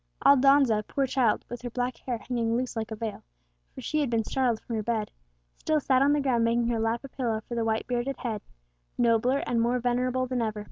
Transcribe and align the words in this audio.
Aldonza, 0.25 0.81
poor 0.87 1.05
child, 1.05 1.45
with 1.47 1.61
her 1.61 1.69
black 1.69 1.95
hair 1.95 2.17
hanging 2.17 2.57
loose 2.57 2.75
like 2.75 2.89
a 2.89 2.95
veil, 2.95 3.21
for 3.75 3.81
she 3.81 3.99
had 3.99 4.09
been 4.09 4.23
startled 4.23 4.59
from 4.59 4.75
her 4.75 4.81
bed, 4.81 5.11
still 5.59 5.79
sat 5.79 6.01
on 6.01 6.11
the 6.11 6.19
ground 6.21 6.43
making 6.43 6.69
her 6.69 6.79
lap 6.79 7.03
a 7.03 7.07
pillow 7.07 7.39
for 7.47 7.53
the 7.53 7.63
white 7.63 7.85
bearded 7.85 8.17
head, 8.17 8.41
nobler 8.97 9.43
and 9.45 9.61
more 9.61 9.77
venerable 9.77 10.25
than 10.25 10.41
ever. 10.41 10.59